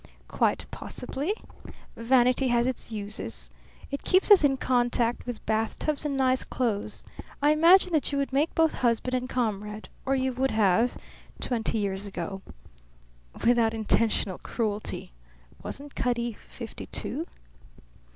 "Quite 0.27 0.65
possibly. 0.71 1.31
Vanity 1.95 2.47
has 2.47 2.65
its 2.65 2.91
uses. 2.91 3.51
It 3.91 4.03
keeps 4.03 4.31
us 4.31 4.43
in 4.43 4.57
contact 4.57 5.27
with 5.27 5.45
bathtubs 5.45 6.05
and 6.05 6.17
nice 6.17 6.43
clothes. 6.43 7.03
I 7.39 7.51
imagine 7.51 7.93
that 7.93 8.11
you 8.11 8.17
would 8.17 8.33
make 8.33 8.55
both 8.55 8.73
husband 8.73 9.13
and 9.13 9.29
comrade; 9.29 9.89
or 10.03 10.15
you 10.15 10.33
would 10.33 10.49
have, 10.49 10.97
twenty 11.39 11.77
years 11.77 12.07
ago" 12.07 12.41
without 13.45 13.75
intentional 13.75 14.39
cruelty. 14.39 15.11
Wasn't 15.61 15.93
Cutty 15.93 16.33
fifty 16.33 16.87
two? 16.87 17.27